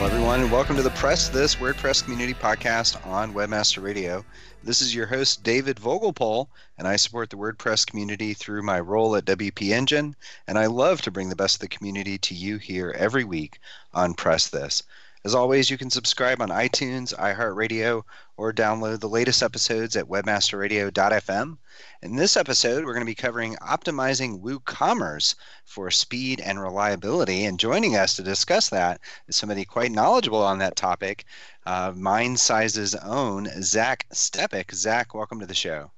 [0.00, 4.24] Hello, everyone, and welcome to the Press This WordPress Community Podcast on Webmaster Radio.
[4.64, 9.14] This is your host, David Vogelpohl, and I support the WordPress community through my role
[9.14, 10.16] at WP Engine,
[10.46, 13.58] and I love to bring the best of the community to you here every week
[13.92, 14.84] on Press This.
[15.22, 18.02] As always, you can subscribe on iTunes, iHeartRadio,
[18.40, 21.58] or download the latest episodes at webmasterradio.fm.
[22.00, 25.34] In this episode, we're going to be covering optimizing WooCommerce
[25.66, 27.44] for speed and reliability.
[27.44, 31.26] And joining us to discuss that is somebody quite knowledgeable on that topic,
[31.66, 34.72] uh, Mindsize's own Zach Stepek.
[34.72, 35.90] Zach, welcome to the show.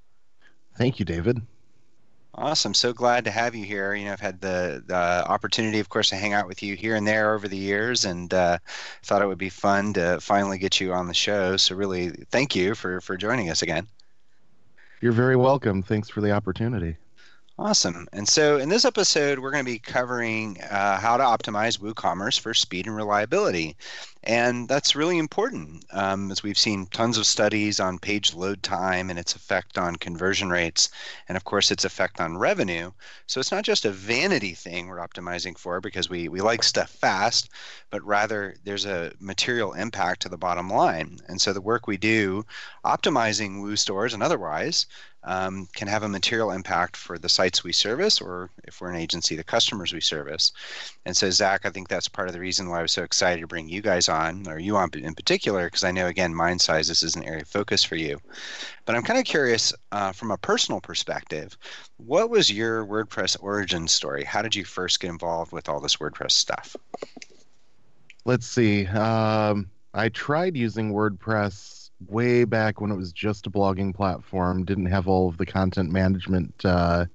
[0.77, 1.43] Thank you, David.
[2.35, 2.73] Awesome.
[2.73, 3.95] So glad to have you here.
[3.95, 6.97] You know, I've had the, the opportunity, of course, to hang out with you here
[6.97, 8.57] and there over the years, and uh,
[9.03, 11.59] thought it would be fun to finally get you on the show.
[11.59, 13.87] So, really, thank you for, for joining us again.
[15.03, 15.83] You're very welcome.
[15.83, 16.97] Thanks for the opportunity.
[17.59, 18.09] Awesome.
[18.15, 22.41] And so in this episode, we're going to be covering uh, how to optimize WooCommerce
[22.41, 23.77] for speed and reliability.
[24.25, 29.11] And that's really important um, as we've seen tons of studies on page load time
[29.11, 30.89] and its effect on conversion rates,
[31.29, 32.91] and of course, its effect on revenue.
[33.27, 36.91] So it's not just a vanity thing we're optimizing for because we, we like stuff
[36.91, 37.51] fast,
[37.91, 41.19] but rather there's a material impact to the bottom line.
[41.29, 42.45] And so the work we do
[42.85, 44.87] optimizing Woo stores and otherwise
[45.25, 48.97] um, can have a material impact for the sites we service, or if we're an
[48.97, 50.53] agency, the customers we service.
[51.07, 53.41] And so, Zach, I think that's part of the reason why I was so excited
[53.41, 56.89] to bring you guys on, or you on in particular, because I know, again, Mindsize,
[56.89, 58.21] this is an area of focus for you.
[58.85, 61.57] But I'm kind of curious uh, from a personal perspective,
[61.99, 64.25] what was your WordPress origin story?
[64.25, 66.75] How did you first get involved with all this WordPress stuff?
[68.25, 68.87] Let's see.
[68.87, 74.87] Um, I tried using WordPress way back when it was just a blogging platform, didn't
[74.87, 77.07] have all of the content management uh,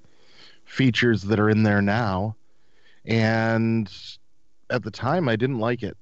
[0.66, 2.36] features that are in there now.
[3.06, 3.92] And
[4.70, 5.98] at the time, I didn't like it.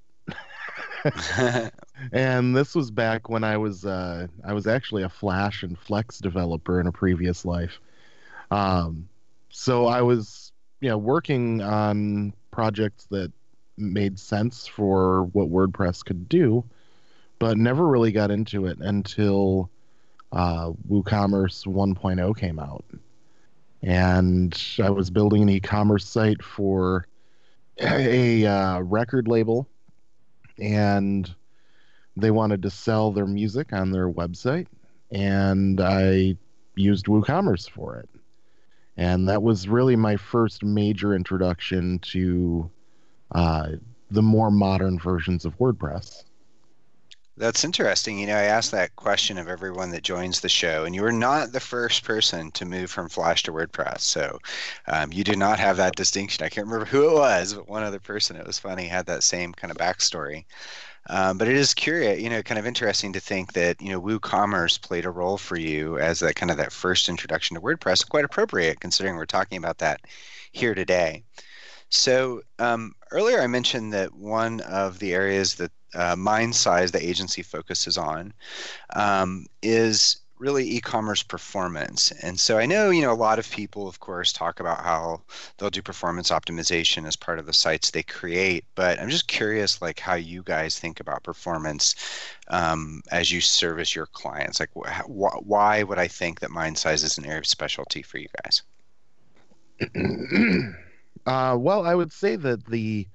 [2.12, 6.18] and this was back when I was uh, I was actually a Flash and Flex
[6.18, 7.80] developer in a previous life.
[8.52, 9.08] Um,
[9.50, 13.32] so I was you know working on projects that
[13.78, 16.64] made sense for what WordPress could do,
[17.40, 19.70] but never really got into it until
[20.32, 22.86] uh, WooCommerce 1.0 came out.
[23.82, 27.08] And I was building an e commerce site for
[27.80, 29.68] a, uh, record label,
[30.60, 31.34] and
[32.18, 34.68] they wanted to sell their music on their website.
[35.12, 36.38] and I
[36.76, 38.10] used WooCommerce for it.
[38.98, 42.70] And that was really my first major introduction to
[43.34, 43.72] uh,
[44.12, 46.24] the more modern versions of WordPress.
[47.38, 48.18] That's interesting.
[48.18, 51.12] You know, I asked that question of everyone that joins the show, and you were
[51.12, 54.00] not the first person to move from Flash to WordPress.
[54.02, 54.40] So
[54.88, 56.46] um, you do not have that distinction.
[56.46, 59.22] I can't remember who it was, but one other person, it was funny, had that
[59.22, 60.46] same kind of backstory.
[61.10, 64.02] Um, but it is curious, you know, kind of interesting to think that you know
[64.02, 68.08] WooCommerce played a role for you as that kind of that first introduction to WordPress.
[68.08, 70.02] Quite appropriate considering we're talking about that
[70.54, 71.24] here today.
[71.90, 77.42] So um, earlier I mentioned that one of the areas that uh, Mindsize, the agency
[77.42, 78.34] focuses on,
[78.96, 82.12] um, is really e-commerce performance.
[82.22, 85.22] And so I know, you know, a lot of people, of course, talk about how
[85.58, 88.66] they'll do performance optimization as part of the sites they create.
[88.76, 91.96] But I'm just curious, like, how you guys think about performance
[92.50, 94.60] um, as you service your clients.
[94.60, 98.28] Like, wh- why would I think that Mindsize is an area of specialty for you
[98.44, 98.62] guys?
[101.26, 103.08] uh, well, I would say that the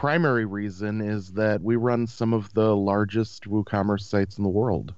[0.00, 4.94] primary reason is that we run some of the largest WooCommerce sites in the world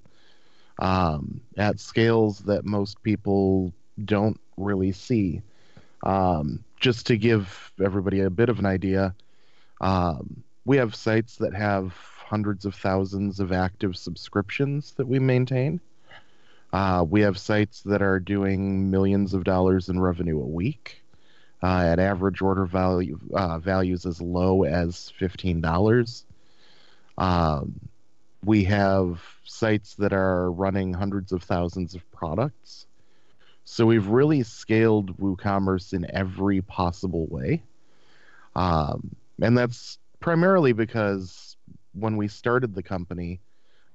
[0.78, 3.72] um, at scales that most people
[4.04, 5.42] don't really see.
[6.04, 9.12] Um, just to give everybody a bit of an idea,
[9.80, 11.92] um, we have sites that have
[12.24, 15.80] hundreds of thousands of active subscriptions that we maintain.
[16.72, 21.01] Uh, we have sites that are doing millions of dollars in revenue a week
[21.62, 26.24] uh, at average order value uh, values as low as fifteen dollars.
[27.18, 27.78] Um,
[28.44, 32.86] we have sites that are running hundreds of thousands of products.
[33.64, 37.62] So we've really scaled WooCommerce in every possible way.
[38.56, 41.56] Um, and that's primarily because
[41.92, 43.40] when we started the company,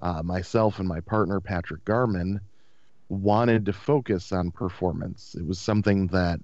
[0.01, 2.39] uh, myself and my partner, Patrick Garman,
[3.09, 5.35] wanted to focus on performance.
[5.37, 6.39] It was something that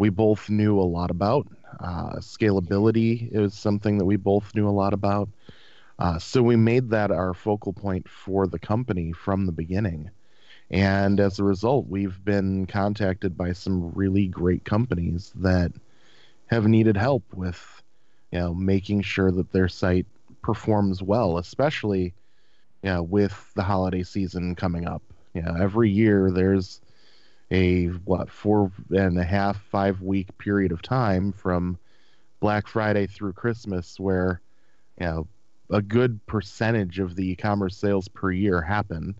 [0.00, 1.46] we both knew a lot about.
[1.78, 5.28] Uh, scalability is something that we both knew a lot about.
[5.98, 10.10] Uh, so we made that our focal point for the company from the beginning.
[10.70, 15.70] And as a result, we've been contacted by some really great companies that
[16.46, 17.82] have needed help with,
[18.32, 20.06] you know, making sure that their site
[20.40, 22.14] performs well, especially,
[22.82, 25.02] you know, with the holiday season coming up.
[25.34, 26.80] You know, every year there's
[27.50, 31.78] a what four and a half, five week period of time from
[32.40, 34.40] Black Friday through Christmas where,
[34.98, 35.28] you know,
[35.70, 39.14] a good percentage of the e-commerce sales per year happen,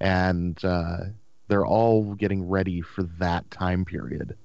[0.00, 0.98] and uh,
[1.48, 4.36] they're all getting ready for that time period.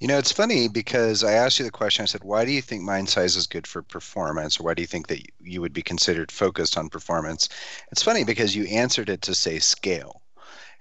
[0.00, 2.02] You know, it's funny because I asked you the question.
[2.02, 4.86] I said, "Why do you think Mindsize is good for performance, or why do you
[4.86, 7.48] think that you would be considered focused on performance?"
[7.92, 10.21] It's funny because you answered it to say scale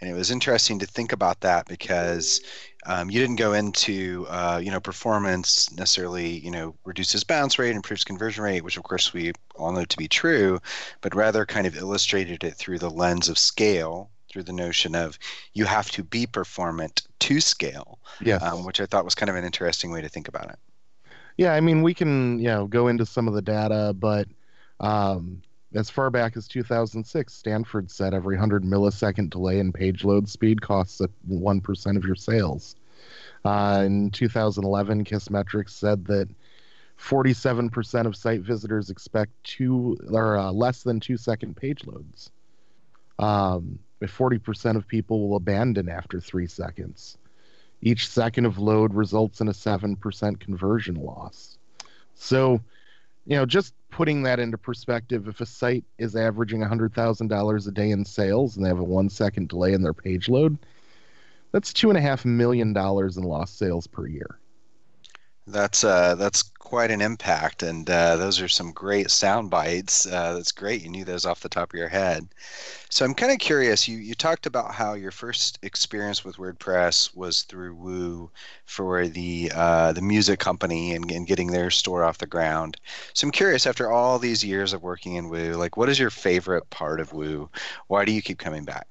[0.01, 2.41] and it was interesting to think about that because
[2.87, 7.75] um, you didn't go into uh, you know performance necessarily you know reduces bounce rate
[7.75, 10.59] improves conversion rate which of course we all know to be true
[11.01, 15.19] but rather kind of illustrated it through the lens of scale through the notion of
[15.53, 18.41] you have to be performant to scale yes.
[18.41, 20.59] Um, which i thought was kind of an interesting way to think about it
[21.37, 24.27] yeah i mean we can you know go into some of the data but
[24.79, 30.27] um, as far back as 2006, Stanford said every 100 millisecond delay in page load
[30.27, 32.75] speed costs 1% of your sales.
[33.45, 36.29] Uh, in 2011, Kissmetrics said that
[36.99, 42.31] 47% of site visitors expect two or uh, less than two second page loads.
[43.17, 47.17] Um, 40% of people will abandon after three seconds.
[47.81, 51.57] Each second of load results in a 7% conversion loss.
[52.13, 52.61] So,
[53.31, 57.91] you know, just putting that into perspective, if a site is averaging $100,000 a day
[57.91, 60.57] in sales and they have a one second delay in their page load,
[61.53, 64.40] that's two and a half million dollars in lost sales per year.
[65.47, 70.05] That's uh, that's quite an impact, and uh, those are some great sound bites.
[70.05, 70.83] Uh, that's great.
[70.83, 72.29] You knew those off the top of your head.
[72.89, 73.87] So I'm kind of curious.
[73.87, 78.29] You you talked about how your first experience with WordPress was through Woo
[78.65, 82.77] for the uh, the music company and, and getting their store off the ground.
[83.13, 83.65] So I'm curious.
[83.65, 87.13] After all these years of working in Woo, like what is your favorite part of
[87.13, 87.49] Woo?
[87.87, 88.87] Why do you keep coming back?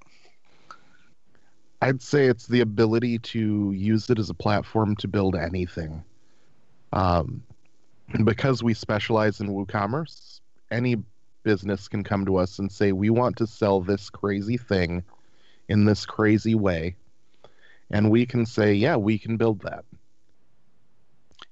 [1.80, 6.04] I'd say it's the ability to use it as a platform to build anything.
[6.92, 7.42] Um,
[8.24, 10.96] because we specialize in WooCommerce, any
[11.42, 15.04] business can come to us and say, we want to sell this crazy thing
[15.68, 16.96] in this crazy way.
[17.90, 19.84] And we can say, yeah, we can build that.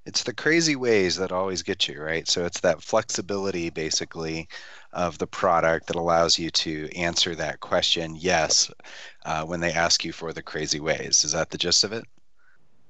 [0.07, 2.27] it's the crazy ways that always get you, right?
[2.27, 4.49] So it's that flexibility basically
[4.93, 8.71] of the product that allows you to answer that question yes
[9.27, 11.25] uh, when they ask you for the crazy ways.
[11.25, 12.05] Is that the gist of it?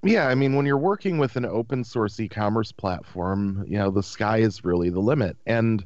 [0.03, 3.91] Yeah, I mean, when you're working with an open source e commerce platform, you know,
[3.91, 5.37] the sky is really the limit.
[5.47, 5.85] And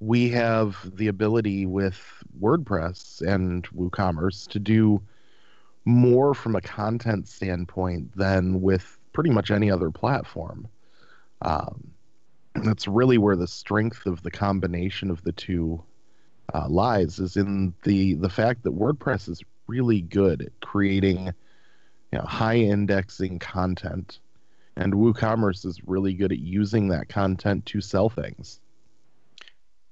[0.00, 2.00] we have the ability with
[2.40, 5.02] WordPress and WooCommerce to do
[5.84, 10.68] more from a content standpoint than with pretty much any other platform.
[11.42, 11.92] Um,
[12.56, 15.82] that's really where the strength of the combination of the two
[16.54, 21.32] uh, lies is in the the fact that WordPress is really good at creating
[22.14, 24.20] you know, high indexing content,
[24.76, 28.60] and WooCommerce is really good at using that content to sell things.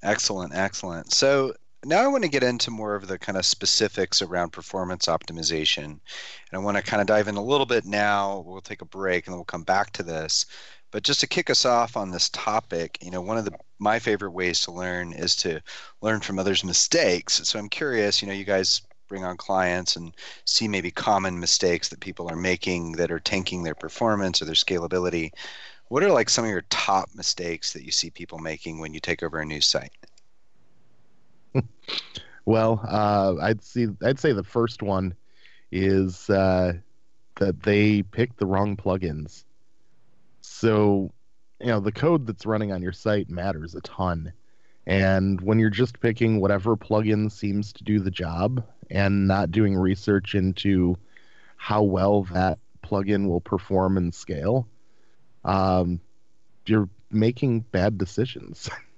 [0.04, 1.12] Excellent, excellent.
[1.12, 1.52] So
[1.84, 5.84] now I want to get into more of the kind of specifics around performance optimization.
[5.84, 5.98] And
[6.52, 8.44] I want to kind of dive in a little bit now.
[8.46, 10.46] We'll take a break and then we'll come back to this.
[10.92, 13.98] But just to kick us off on this topic, you know, one of the my
[13.98, 15.60] favorite ways to learn is to
[16.02, 17.40] learn from others' mistakes.
[17.48, 21.88] So I'm curious, you know, you guys bring on clients and see maybe common mistakes
[21.88, 25.30] that people are making that are tanking their performance or their scalability.
[25.88, 29.00] What are like some of your top mistakes that you see people making when you
[29.00, 29.92] take over a new site?
[32.44, 33.88] well, uh, I'd see.
[34.02, 35.14] I'd say the first one
[35.71, 36.75] is uh,
[37.38, 39.44] that they picked the wrong plugins.
[40.40, 41.12] So,
[41.61, 44.32] you know, the code that's running on your site matters a ton.
[44.86, 49.74] And when you're just picking whatever plugin seems to do the job and not doing
[49.76, 50.96] research into
[51.56, 54.66] how well that plugin will perform and scale,
[55.44, 56.00] um,
[56.66, 58.68] you're making bad decisions.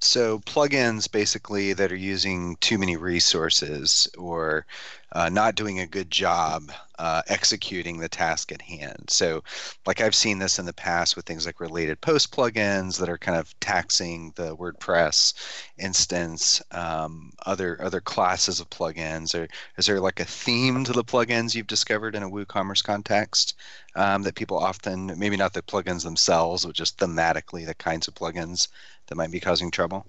[0.00, 4.66] So plugins basically that are using too many resources or
[5.12, 9.04] uh, not doing a good job uh, executing the task at hand.
[9.08, 9.42] So,
[9.86, 13.18] like I've seen this in the past with things like related post plugins that are
[13.18, 15.34] kind of taxing the WordPress
[15.78, 19.34] instance, um, other other classes of plugins.
[19.34, 19.48] Or
[19.78, 23.54] is there like a theme to the plugins you've discovered in a WooCommerce context
[23.94, 28.14] um, that people often, maybe not the plugins themselves, but just thematically the kinds of
[28.14, 28.68] plugins
[29.06, 30.06] that might be causing trouble?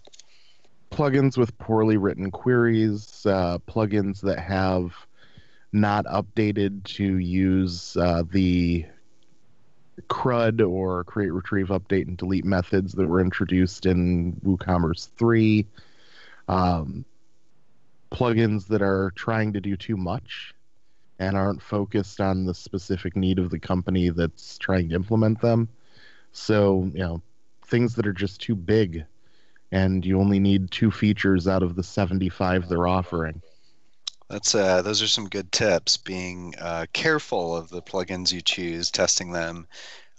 [0.91, 4.93] Plugins with poorly written queries, uh, plugins that have
[5.73, 8.85] not updated to use uh, the
[10.07, 15.65] CRUD or create, retrieve, update, and delete methods that were introduced in WooCommerce 3.
[16.47, 17.05] Um,
[18.11, 20.53] plugins that are trying to do too much
[21.19, 25.67] and aren't focused on the specific need of the company that's trying to implement them.
[26.31, 27.21] So, you know,
[27.67, 29.05] things that are just too big
[29.71, 33.41] and you only need two features out of the 75 they're offering.
[34.29, 35.97] That's uh, those are some good tips.
[35.97, 39.67] Being uh, careful of the plugins you choose, testing them,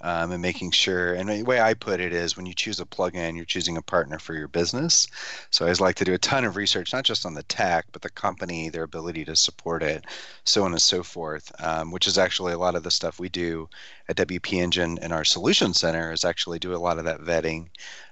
[0.00, 1.14] um, and making sure.
[1.14, 3.83] And the way I put it is, when you choose a plugin, you're choosing a
[3.83, 5.07] partner for your business.
[5.50, 7.87] So I always like to do a ton of research, not just on the tech,
[7.93, 10.05] but the company, their ability to support it,
[10.45, 11.50] so on and so forth.
[11.62, 13.69] Um, which is actually a lot of the stuff we do
[14.09, 16.12] at WP Engine in our Solution Center.
[16.12, 17.69] Is actually do a lot of that vetting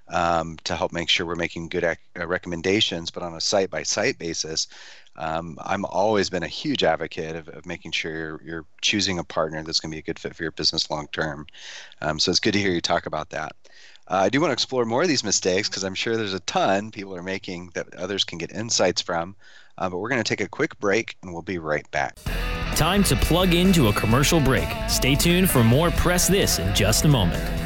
[0.08, 3.70] um, to help make sure we're making good ac- uh, recommendations, but on a site
[3.70, 4.68] by site basis.
[5.16, 9.24] Um, I'm always been a huge advocate of, of making sure you're, you're, choosing a
[9.24, 11.46] partner that's going to be a good fit for your business long term.
[12.02, 13.56] Um, so it's good to hear you talk about that.
[14.08, 16.40] Uh, I do want to explore more of these mistakes because I'm sure there's a
[16.40, 19.34] ton people are making that others can get insights from.
[19.78, 22.16] Uh, but we're going to take a quick break and we'll be right back.
[22.76, 24.68] Time to plug into a commercial break.
[24.88, 27.65] Stay tuned for more Press This in just a moment.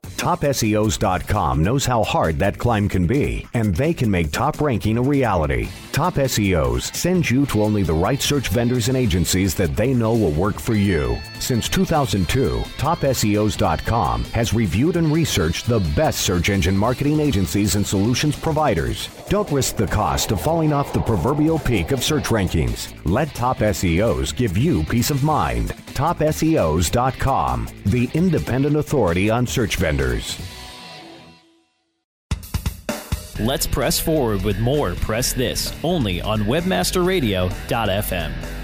[0.21, 5.01] TopSEOs.com knows how hard that climb can be, and they can make top ranking a
[5.01, 5.67] reality.
[5.93, 10.13] Top SEOs sends you to only the right search vendors and agencies that they know
[10.13, 11.17] will work for you.
[11.41, 18.39] Since 2002, TopSEOs.com has reviewed and researched the best search engine marketing agencies and solutions
[18.39, 19.09] providers.
[19.27, 22.93] Don't risk the cost of falling off the proverbial peak of search rankings.
[23.05, 25.69] Let Top SEOs give you peace of mind.
[25.95, 30.39] TopSEOs.com, the independent authority on search vendors.
[33.39, 38.60] Let's press forward with more Press This only on WebmasterRadio.fm.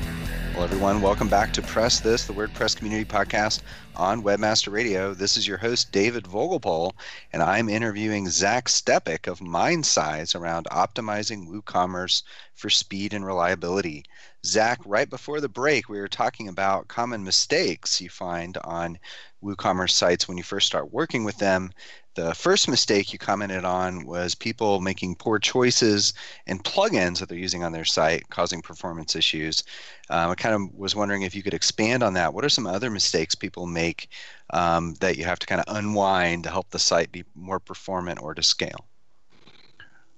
[0.58, 3.62] Well, everyone, welcome back to Press This, the WordPress Community Podcast
[3.96, 5.14] on Webmaster Radio.
[5.14, 6.94] This is your host, David Vogelpohl,
[7.32, 12.24] and I'm interviewing Zach Stepek of MindSize around optimizing WooCommerce
[12.56, 14.04] for speed and reliability.
[14.44, 18.98] Zach, right before the break, we were talking about common mistakes you find on
[19.44, 21.72] WooCommerce sites when you first start working with them.
[22.16, 26.14] The first mistake you commented on was people making poor choices
[26.48, 29.64] and plugins that they're using on their site, causing performance issues.
[30.10, 32.34] Um, I kind of was wondering if you could expand on that.
[32.34, 34.10] What are some other mistakes people make
[34.50, 38.20] um, that you have to kind of unwind to help the site be more performant
[38.22, 38.88] or to scale?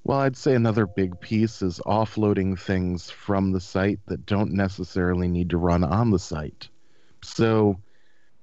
[0.05, 5.27] Well, I'd say another big piece is offloading things from the site that don't necessarily
[5.27, 6.69] need to run on the site.
[7.21, 7.79] So,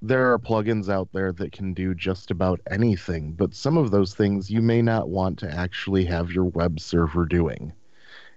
[0.07, 4.15] there are plugins out there that can do just about anything, but some of those
[4.15, 7.73] things you may not want to actually have your web server doing.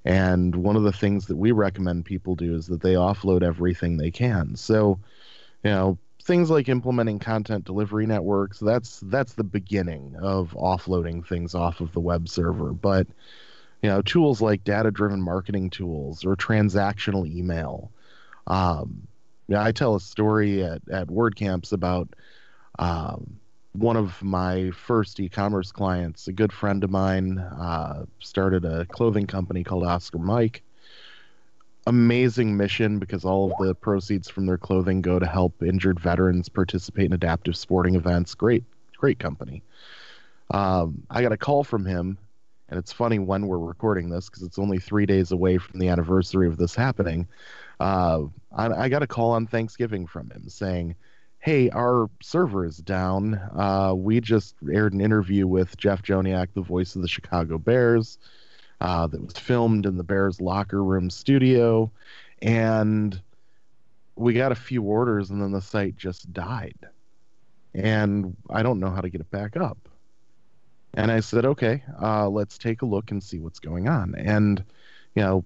[0.05, 3.97] And one of the things that we recommend people do is that they offload everything
[3.97, 4.55] they can.
[4.55, 4.99] So,
[5.63, 11.53] you know, things like implementing content delivery networks, that's that's the beginning of offloading things
[11.53, 12.71] off of the web server.
[12.71, 13.08] But,
[13.82, 17.91] you know, tools like data-driven marketing tools or transactional email,
[18.47, 19.08] um,
[19.55, 22.09] I tell a story at, at WordCamps about
[22.77, 23.39] um,
[23.73, 26.27] one of my first e-commerce clients.
[26.27, 30.62] A good friend of mine uh, started a clothing company called Oscar Mike.
[31.88, 36.49] Amazing mission because all of the proceeds from their clothing go to help injured veterans
[36.49, 38.35] participate in adaptive sporting events.
[38.35, 38.63] Great,
[38.97, 39.63] great company.
[40.51, 42.17] Um, I got a call from him,
[42.69, 45.88] and it's funny when we're recording this because it's only three days away from the
[45.88, 47.27] anniversary of this happening.
[47.80, 48.24] Uh,
[48.56, 50.96] I, I, got a call on Thanksgiving from him saying,
[51.39, 53.36] "Hey, our server is down.
[53.56, 58.18] Uh, we just aired an interview with Jeff Joniak, the voice of the Chicago Bears,
[58.82, 61.89] uh, that was filmed in the Bears locker room studio,
[62.42, 63.22] and
[64.15, 66.78] we got a few orders, and then the site just died,
[67.74, 69.78] and I don't know how to get it back up."
[70.96, 74.62] And I said, "Okay, uh, let's take a look and see what's going on." And
[75.15, 75.46] you know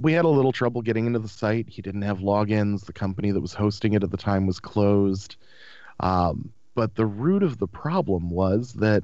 [0.00, 1.68] we had a little trouble getting into the site.
[1.68, 2.84] He didn't have logins.
[2.84, 5.36] The company that was hosting it at the time was closed.
[6.00, 9.02] Um, but the root of the problem was that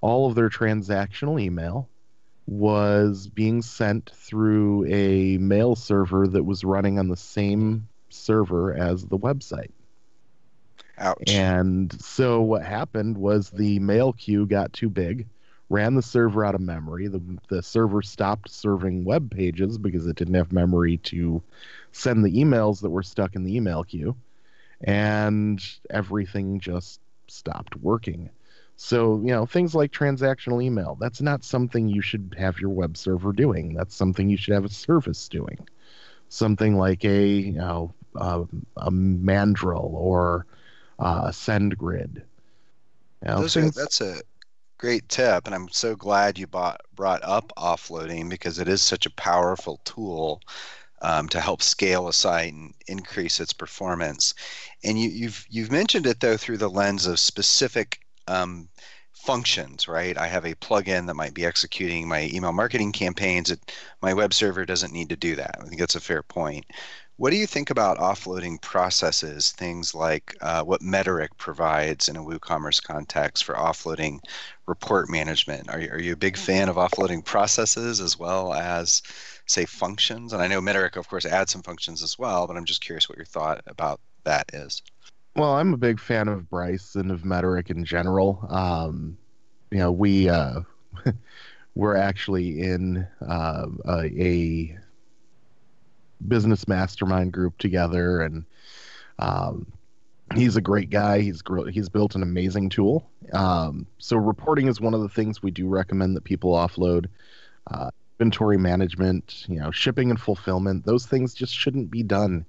[0.00, 1.88] all of their transactional email
[2.46, 9.04] was being sent through a mail server that was running on the same server as
[9.06, 9.70] the website.
[10.98, 11.22] Ouch.
[11.28, 15.26] And so what happened was the mail queue got too big
[15.70, 17.08] ran the server out of memory.
[17.08, 21.42] The, the server stopped serving web pages because it didn't have memory to
[21.92, 24.16] send the emails that were stuck in the email queue.
[24.82, 28.30] And everything just stopped working.
[28.76, 32.96] So, you know, things like transactional email, that's not something you should have your web
[32.96, 33.74] server doing.
[33.74, 35.66] That's something you should have a service doing.
[36.28, 38.44] Something like a, you know, a,
[38.76, 40.46] a Mandrill or
[41.00, 42.16] uh, SendGrid.
[42.16, 42.22] You
[43.24, 43.76] know, things...
[43.76, 44.20] are, that's a
[44.78, 49.06] great tip, and I'm so glad you bought, brought up offloading because it is such
[49.06, 50.40] a powerful tool
[51.02, 54.34] um, to help scale a site and increase its performance.
[54.84, 58.68] And you, have you've, you've mentioned it though through the lens of specific um,
[59.12, 60.16] functions, right?
[60.16, 63.50] I have a plugin that might be executing my email marketing campaigns.
[63.50, 65.56] It, my web server doesn't need to do that.
[65.60, 66.64] I think that's a fair point.
[67.18, 72.22] What do you think about offloading processes, things like uh, what Metorik provides in a
[72.22, 74.20] WooCommerce context for offloading
[74.66, 75.68] report management?
[75.68, 79.02] Are you, are you a big fan of offloading processes as well as,
[79.46, 80.32] say, functions?
[80.32, 83.08] And I know Metorik, of course, adds some functions as well, but I'm just curious
[83.08, 84.80] what your thought about that is.
[85.34, 88.46] Well, I'm a big fan of Bryce and of Metorik in general.
[88.48, 89.18] Um,
[89.72, 90.60] you know, we uh,
[91.74, 94.78] we're actually in uh, a, a
[96.26, 98.44] business mastermind group together, and
[99.18, 99.66] um,
[100.34, 101.20] he's a great guy.
[101.20, 103.08] He's he's built an amazing tool.
[103.32, 107.06] Um, so reporting is one of the things we do recommend that people offload.
[107.70, 112.44] Uh, inventory management, you know, shipping and fulfillment, those things just shouldn't be done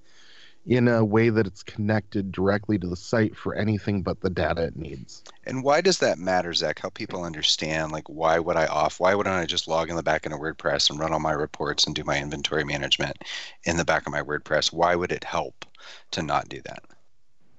[0.70, 4.66] in a way that it's connected directly to the site for anything but the data
[4.66, 5.24] it needs.
[5.48, 6.78] And why does that matter, Zach?
[6.78, 9.00] Help people understand like why would I off?
[9.00, 11.32] Why wouldn't I just log in the back end of WordPress and run all my
[11.32, 13.18] reports and do my inventory management
[13.64, 14.72] in the back of my WordPress?
[14.72, 15.66] Why would it help
[16.12, 16.84] to not do that?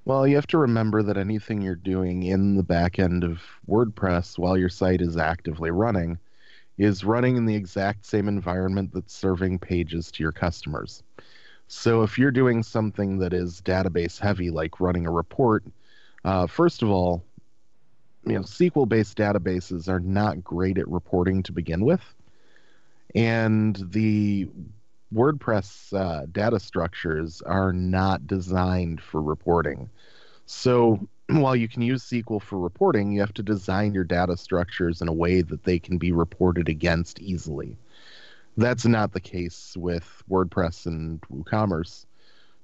[0.05, 4.38] Well, you have to remember that anything you're doing in the back end of WordPress
[4.38, 6.16] while your site is actively running
[6.79, 11.03] is running in the exact same environment that's serving pages to your customers.
[11.72, 15.62] So if you're doing something that is database heavy, like running a report,
[16.24, 17.22] uh, first of all,
[18.26, 22.02] you know SQL based databases are not great at reporting to begin with,
[23.14, 24.48] and the
[25.14, 29.88] WordPress uh, data structures are not designed for reporting.
[30.46, 35.00] So while you can use SQL for reporting, you have to design your data structures
[35.02, 37.76] in a way that they can be reported against easily.
[38.56, 42.04] That's not the case with WordPress and WooCommerce.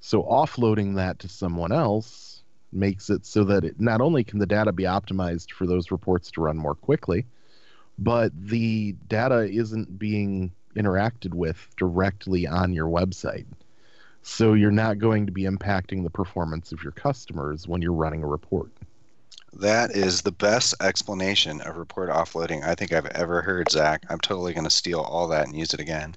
[0.00, 4.46] So offloading that to someone else makes it so that it not only can the
[4.46, 7.24] data be optimized for those reports to run more quickly,
[7.98, 13.46] but the data isn't being interacted with directly on your website.
[14.22, 18.22] So you're not going to be impacting the performance of your customers when you're running
[18.22, 18.70] a report.
[19.58, 24.04] That is the best explanation of report offloading I think I've ever heard, Zach.
[24.10, 26.14] I'm totally going to steal all that and use it again.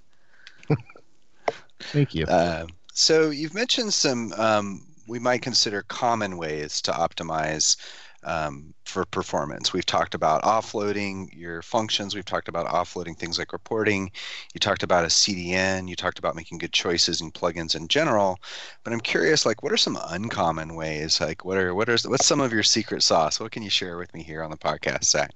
[1.79, 2.25] Thank you.
[2.25, 7.77] Uh, so you've mentioned some um, we might consider common ways to optimize
[8.23, 9.71] um, for performance.
[9.73, 12.15] We've talked about offloading your functions.
[12.15, 14.11] We've talked about offloading things like reporting.
[14.53, 15.87] You talked about a CDN.
[15.87, 18.39] You talked about making good choices in plugins in general.
[18.83, 21.21] But I'm curious, like, what are some uncommon ways?
[21.21, 23.39] Like, what are what are what's some of your secret sauce?
[23.39, 25.31] What can you share with me here on the podcast, Zach?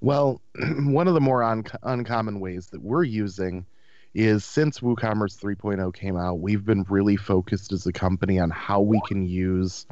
[0.00, 0.40] Well,
[0.78, 3.66] one of the more un- uncommon ways that we're using
[4.14, 8.80] is since WooCommerce 3.0 came out, we've been really focused as a company on how
[8.80, 9.86] we can use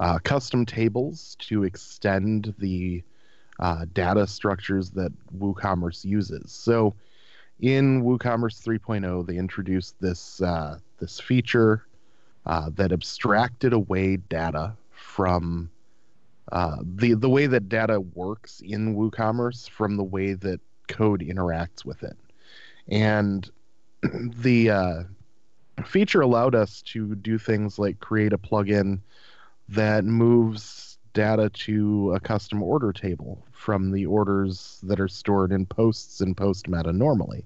[0.00, 3.02] uh, custom tables to extend the
[3.60, 6.52] uh, data structures that WooCommerce uses.
[6.52, 6.94] So
[7.60, 11.86] in WooCommerce 3.0, they introduced this uh, this feature
[12.46, 15.70] uh, that abstracted away data from
[16.52, 21.84] uh, the the way that data works in WooCommerce from the way that code interacts
[21.84, 22.16] with it,
[22.88, 23.50] and
[24.02, 25.02] the uh,
[25.86, 29.00] feature allowed us to do things like create a plugin
[29.68, 35.64] that moves data to a custom order table from the orders that are stored in
[35.64, 37.44] posts and post meta normally.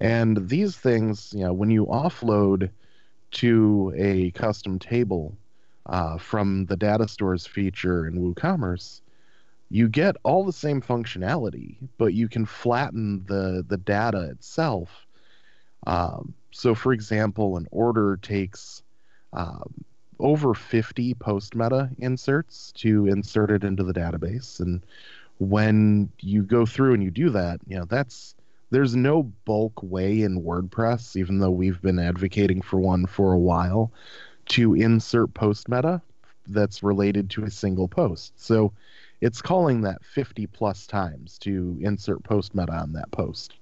[0.00, 2.70] And these things, you know, when you offload
[3.32, 5.36] to a custom table
[5.86, 9.00] uh, from the data stores feature in WooCommerce,
[9.70, 15.06] you get all the same functionality, but you can flatten the the data itself.
[15.86, 18.82] Um, so, for example, an order takes
[19.32, 19.84] um,
[20.20, 24.60] over 50 post meta inserts to insert it into the database.
[24.60, 24.84] And
[25.38, 28.34] when you go through and you do that you know that's
[28.68, 33.38] there's no bulk way in wordpress even though we've been advocating for one for a
[33.38, 33.90] while
[34.50, 36.02] to insert post meta
[36.48, 38.32] that's related to a single post.
[38.36, 38.72] So
[39.20, 43.54] it's calling that 50 plus times to insert post meta on that post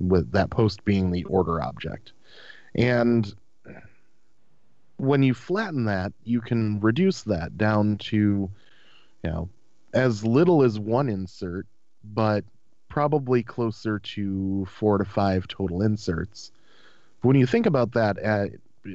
[0.00, 2.12] with that post being the order object.
[2.74, 3.34] And
[4.98, 8.50] when you flatten that, you can reduce that down to,
[9.22, 9.48] you know,
[9.94, 11.66] as little as one insert,
[12.04, 12.44] but
[12.88, 16.50] probably closer to four to five total inserts.
[17.22, 18.50] When you think about that at,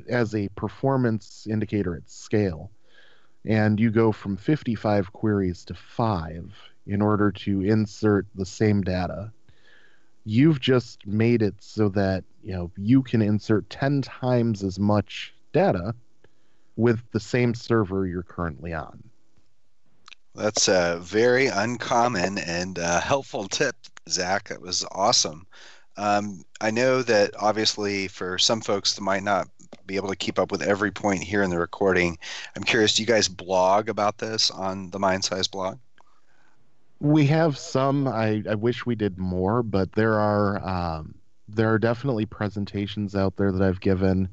[0.07, 2.69] as a performance indicator at scale,
[3.45, 6.53] and you go from 55 queries to five
[6.85, 9.31] in order to insert the same data,
[10.25, 15.33] you've just made it so that you know you can insert 10 times as much
[15.53, 15.95] data
[16.75, 19.03] with the same server you're currently on.
[20.35, 23.75] That's a very uncommon and uh, helpful tip,
[24.09, 24.49] Zach.
[24.49, 25.45] That was awesome.
[25.95, 29.47] Um, I know that obviously for some folks that might not
[29.85, 32.17] be able to keep up with every point here in the recording,
[32.55, 35.77] I'm curious, do you guys blog about this on the MindSize blog?
[36.99, 38.07] We have some.
[38.07, 41.13] I, I wish we did more, but there are um,
[41.49, 44.29] there are definitely presentations out there that I've given.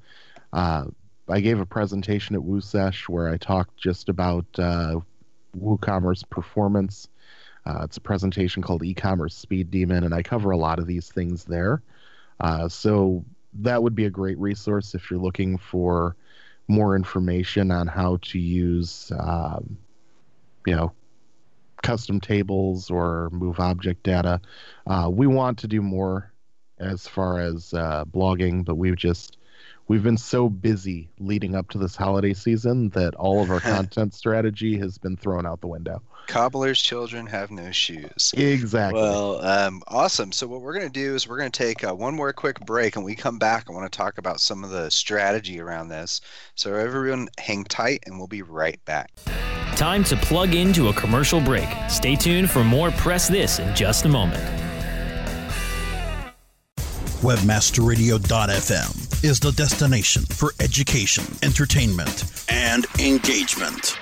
[0.53, 0.85] Uh,
[1.31, 5.01] I gave a presentation at WooSesh where I talked just about uh,
[5.59, 7.09] WooCommerce performance.
[7.67, 11.09] Uh, it's a presentation called E-commerce Speed Demon, and I cover a lot of these
[11.09, 11.83] things there.
[12.41, 16.17] Uh, so that would be a great resource if you're looking for
[16.69, 19.77] more information on how to use, um,
[20.67, 20.93] you know,
[21.83, 24.41] custom tables or move object data.
[24.87, 26.33] Uh, we want to do more
[26.79, 29.37] as far as uh, blogging, but we've just
[29.91, 34.15] we've been so busy leading up to this holiday season that all of our content
[34.15, 36.01] strategy has been thrown out the window.
[36.29, 38.33] Cobbler's children have no shoes.
[38.37, 39.01] Exactly.
[39.01, 40.31] Well, um, awesome.
[40.31, 42.61] So what we're going to do is we're going to take uh, one more quick
[42.61, 43.65] break, and we come back.
[43.69, 46.21] I want to talk about some of the strategy around this.
[46.55, 49.11] So everyone, hang tight, and we'll be right back.
[49.75, 51.69] Time to plug into a commercial break.
[51.89, 54.70] Stay tuned for more Press This in just a moment.
[57.21, 63.99] Webmasterradio.fm is the destination for education, entertainment, and engagement.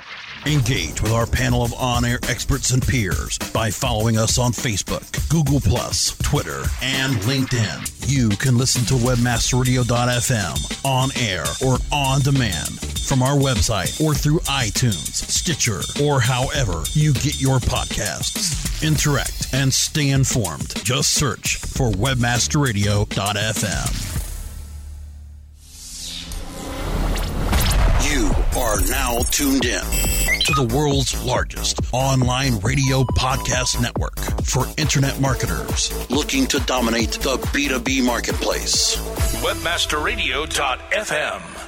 [0.46, 5.02] Engage with our panel of on air experts and peers by following us on Facebook,
[5.28, 8.08] Google, Twitter, and LinkedIn.
[8.08, 14.38] You can listen to WebmasterRadio.fm on air or on demand from our website or through
[14.40, 18.86] iTunes, Stitcher, or however you get your podcasts.
[18.86, 20.74] Interact and stay informed.
[20.84, 24.14] Just search for WebmasterRadio.fm.
[28.10, 35.20] You are now tuned in to the world's largest online radio podcast network for internet
[35.20, 38.96] marketers looking to dominate the B2B marketplace.
[39.42, 41.67] Webmasterradio.fm.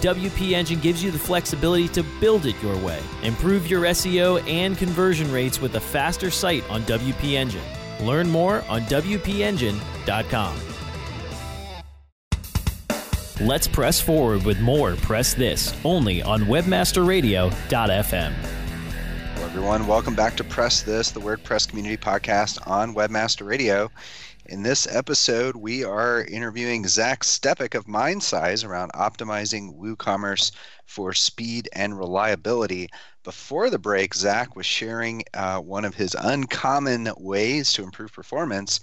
[0.00, 3.00] WP Engine gives you the flexibility to build it your way.
[3.22, 7.62] Improve your SEO and conversion rates with a faster site on WP Engine.
[8.00, 10.56] Learn more on WPEngine.com.
[13.40, 18.32] Let's press forward with more Press This only on WebmasterRadio.fm.
[18.32, 19.86] Hello, everyone.
[19.86, 23.90] Welcome back to Press This, the WordPress community podcast on Webmaster Radio.
[24.50, 30.50] In this episode, we are interviewing Zach Stepek of MindSize around optimizing WooCommerce
[30.86, 32.90] for speed and reliability.
[33.22, 38.80] Before the break, Zach was sharing uh, one of his uncommon ways to improve performance.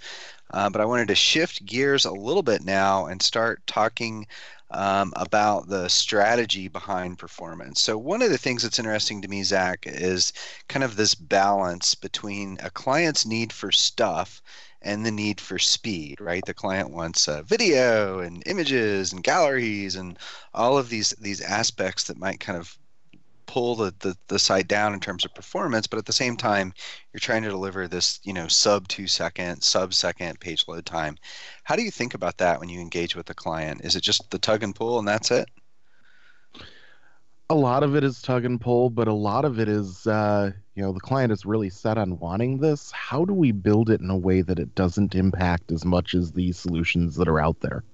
[0.54, 4.26] Uh, but I wanted to shift gears a little bit now and start talking
[4.70, 7.80] um, about the strategy behind performance.
[7.80, 10.32] So, one of the things that's interesting to me, Zach, is
[10.68, 14.42] kind of this balance between a client's need for stuff
[14.82, 16.44] and the need for speed, right?
[16.44, 20.18] The client wants uh, video and images and galleries and
[20.54, 22.78] all of these these aspects that might kind of
[23.48, 26.72] pull the, the, the site down in terms of performance, but at the same time,
[27.12, 31.16] you're trying to deliver this, you know, sub two second, sub second page load time.
[31.64, 33.80] How do you think about that when you engage with the client?
[33.84, 35.48] Is it just the tug and pull and that's it?
[37.50, 40.52] a lot of it is tug and pull, but a lot of it is, uh,
[40.74, 42.90] you know, the client is really set on wanting this.
[42.90, 46.32] How do we build it in a way that it doesn't impact as much as
[46.32, 47.84] the solutions that are out there?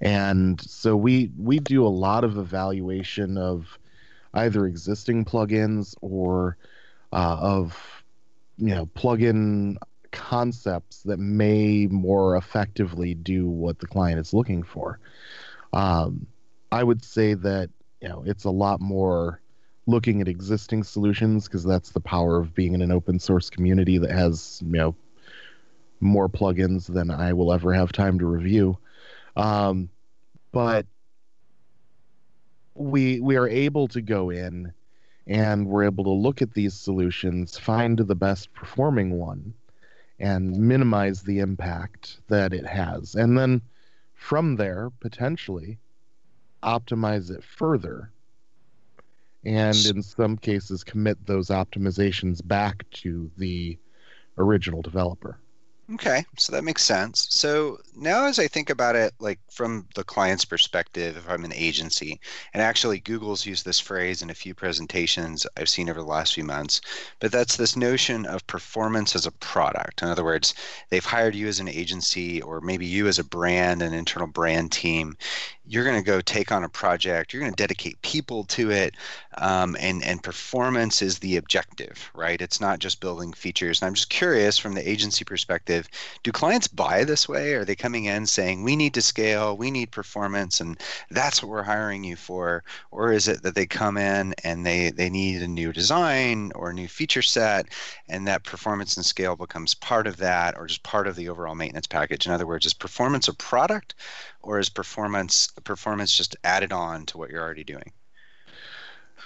[0.00, 3.78] And so we we do a lot of evaluation of
[4.38, 6.56] either existing plugins or
[7.12, 8.04] uh, of
[8.56, 9.76] you know plugin
[10.10, 14.98] concepts that may more effectively do what the client is looking for.
[15.72, 16.26] Um,
[16.72, 17.70] I would say that
[18.00, 19.40] you know it's a lot more
[19.86, 23.98] looking at existing solutions because that's the power of being in an open source community
[23.98, 24.94] that has you know
[26.00, 28.78] more plugins than I will ever have time to review.
[29.36, 29.88] Um,
[30.52, 30.86] but
[32.78, 34.72] we we are able to go in
[35.26, 39.52] and we're able to look at these solutions, find the best performing one,
[40.18, 43.14] and minimize the impact that it has.
[43.14, 43.60] And then
[44.14, 45.78] from there, potentially
[46.62, 48.10] optimize it further.
[49.44, 53.78] And in some cases, commit those optimizations back to the
[54.38, 55.38] original developer.
[55.94, 57.26] Okay, so that makes sense.
[57.30, 61.52] So now, as I think about it, like from the client's perspective, if I'm an
[61.54, 62.20] agency,
[62.52, 66.34] and actually Google's used this phrase in a few presentations I've seen over the last
[66.34, 66.82] few months,
[67.20, 70.02] but that's this notion of performance as a product.
[70.02, 70.52] In other words,
[70.90, 74.70] they've hired you as an agency, or maybe you as a brand, an internal brand
[74.70, 75.16] team.
[75.68, 77.32] You're going to go take on a project.
[77.32, 78.94] You're going to dedicate people to it,
[79.36, 82.40] um, and and performance is the objective, right?
[82.40, 83.82] It's not just building features.
[83.82, 85.88] And I'm just curious, from the agency perspective,
[86.22, 87.52] do clients buy this way?
[87.52, 91.50] Are they coming in saying we need to scale, we need performance, and that's what
[91.50, 92.64] we're hiring you for?
[92.90, 96.70] Or is it that they come in and they, they need a new design or
[96.70, 97.66] a new feature set,
[98.08, 101.54] and that performance and scale becomes part of that or just part of the overall
[101.54, 102.26] maintenance package?
[102.26, 103.94] In other words, is performance a product
[104.42, 107.92] or is performance performance just added on to what you're already doing?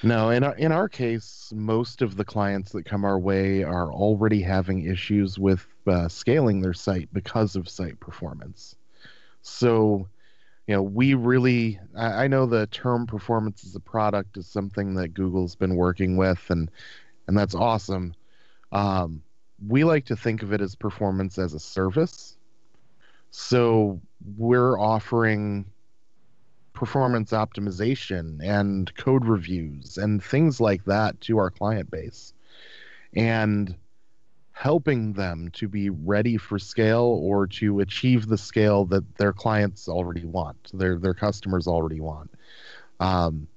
[0.03, 3.93] No, in our, in our case, most of the clients that come our way are
[3.93, 8.75] already having issues with uh, scaling their site because of site performance.
[9.43, 10.09] So,
[10.67, 14.95] you know, we really, I, I know the term performance as a product is something
[14.95, 16.71] that Google's been working with, and
[17.29, 18.15] and that's awesome.
[18.73, 19.23] Um,
[19.69, 22.37] we like to think of it as performance as a service.
[23.33, 24.01] So
[24.37, 25.65] we're offering
[26.75, 32.35] performance optimization and code reviews and things like that to our client base
[33.15, 33.75] and
[34.53, 39.89] helping them to be ready for scale or to achieve the scale that their clients
[39.89, 42.31] already want their their customers already want.
[43.01, 43.49] Um,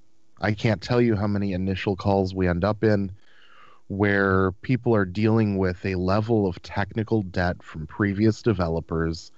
[0.41, 3.11] i can't tell you how many initial calls we end up in
[3.87, 9.31] where people are dealing with a level of technical debt from previous developers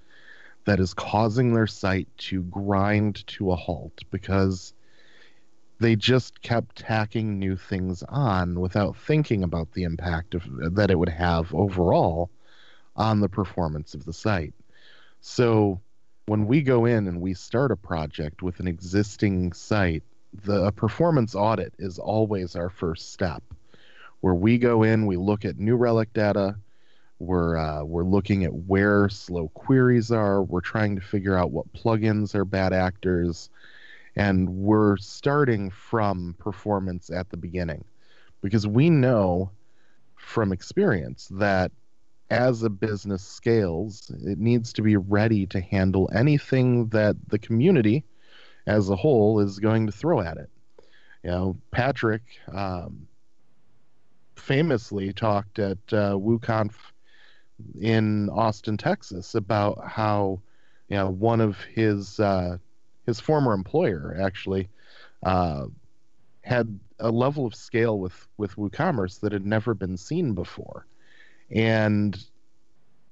[0.67, 4.73] that is causing their site to grind to a halt because
[5.79, 10.43] they just kept tacking new things on without thinking about the impact of,
[10.75, 12.29] that it would have overall
[12.97, 14.53] on the performance of the site.
[15.21, 15.79] So
[16.25, 20.03] when we go in and we start a project with an existing site,
[20.43, 23.41] the performance audit is always our first step
[24.19, 26.57] where we go in, we look at New Relic data,
[27.19, 30.43] we're uh, we're looking at where slow queries are.
[30.43, 33.49] We're trying to figure out what plugins are bad actors,
[34.15, 37.83] and we're starting from performance at the beginning,
[38.41, 39.51] because we know
[40.15, 41.71] from experience that
[42.29, 48.03] as a business scales, it needs to be ready to handle anything that the community
[48.67, 50.49] as a whole is going to throw at it.
[51.23, 52.21] You know, Patrick
[52.53, 53.07] um,
[54.35, 56.73] famously talked at uh, WooConf
[57.79, 60.41] in Austin, Texas, about how
[60.89, 62.57] you know one of his uh,
[63.05, 64.69] his former employer actually
[65.23, 65.65] uh,
[66.41, 70.85] had a level of scale with with WooCommerce that had never been seen before,
[71.51, 72.17] and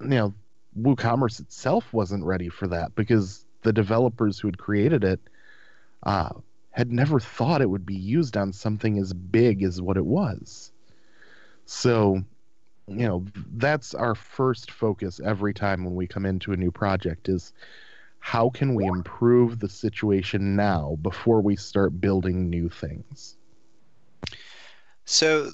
[0.02, 0.34] you know
[0.80, 5.20] WooCommerce itself wasn't ready for that because the developers who had created it
[6.04, 6.30] uh,
[6.72, 10.72] had never thought it would be used on something as big as what it was.
[11.66, 12.24] So
[12.88, 17.30] you know that's our first focus every time when we come into a new project
[17.30, 17.54] is
[18.19, 23.38] how can we improve the situation now before we start building new things?
[25.06, 25.52] So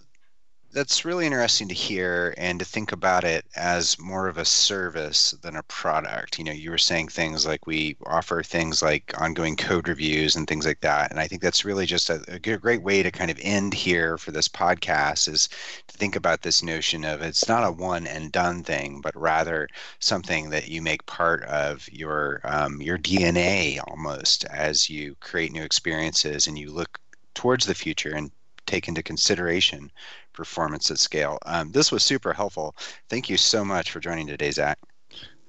[0.73, 5.31] that's really interesting to hear and to think about it as more of a service
[5.41, 6.37] than a product.
[6.37, 10.47] You know, you were saying things like we offer things like ongoing code reviews and
[10.47, 11.11] things like that.
[11.11, 14.17] And I think that's really just a, a great way to kind of end here
[14.17, 15.49] for this podcast is
[15.87, 19.67] to think about this notion of it's not a one and done thing, but rather
[19.99, 25.63] something that you make part of your um, your DNA almost as you create new
[25.63, 26.99] experiences and you look
[27.33, 28.31] towards the future and
[28.65, 29.91] take into consideration
[30.33, 31.37] performance at scale.
[31.45, 32.75] Um, this was super helpful.
[33.09, 34.77] Thank you so much for joining today, Zach.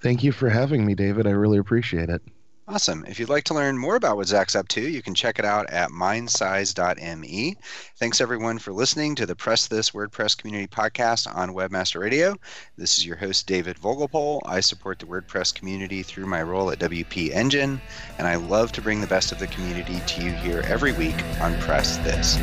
[0.01, 1.27] Thank you for having me, David.
[1.27, 2.23] I really appreciate it.
[2.68, 3.05] Awesome.
[3.09, 5.45] If you'd like to learn more about what Zach's up to, you can check it
[5.45, 7.57] out at mindsize.me.
[7.99, 12.37] Thanks everyone for listening to the Press This WordPress Community Podcast on Webmaster Radio.
[12.79, 14.40] This is your host, David Vogelpohl.
[14.47, 17.81] I support the WordPress community through my role at WP Engine,
[18.17, 21.17] and I love to bring the best of the community to you here every week
[21.40, 22.38] on Press This.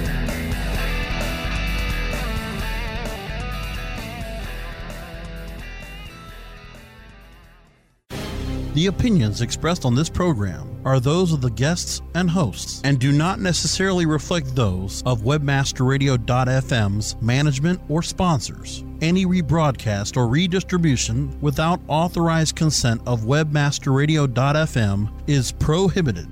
[8.80, 13.12] The opinions expressed on this program are those of the guests and hosts and do
[13.12, 18.86] not necessarily reflect those of webmasterradio.fm's management or sponsors.
[19.02, 26.30] Any rebroadcast or redistribution without authorized consent of webmasterradio.fm is prohibited.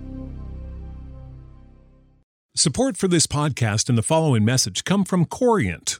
[2.55, 5.99] Support for this podcast and the following message come from Corient.